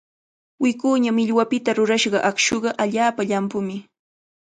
Wikuña 0.63 1.11
millwapita 1.17 1.71
rurashqa 1.77 2.19
aqshuqa 2.29 2.69
allaapa 2.83 3.21
llampumi. 3.29 3.77